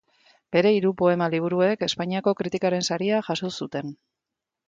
[0.55, 3.93] Bere hiru poema liburuek Espainiako Kritikaren Saria jaso zuten.